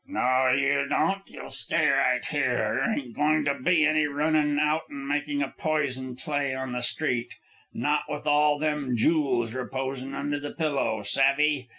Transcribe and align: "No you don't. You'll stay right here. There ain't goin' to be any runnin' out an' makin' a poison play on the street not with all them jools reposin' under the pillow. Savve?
"No 0.07 0.49
you 0.49 0.87
don't. 0.89 1.21
You'll 1.29 1.51
stay 1.51 1.87
right 1.87 2.25
here. 2.25 2.73
There 2.79 2.89
ain't 2.93 3.15
goin' 3.15 3.45
to 3.45 3.53
be 3.53 3.85
any 3.85 4.05
runnin' 4.07 4.57
out 4.57 4.85
an' 4.89 5.05
makin' 5.07 5.43
a 5.43 5.49
poison 5.49 6.15
play 6.15 6.55
on 6.55 6.71
the 6.71 6.81
street 6.81 7.35
not 7.71 8.05
with 8.09 8.25
all 8.25 8.57
them 8.57 8.97
jools 8.97 9.53
reposin' 9.53 10.15
under 10.15 10.39
the 10.39 10.53
pillow. 10.55 11.03
Savve? 11.03 11.67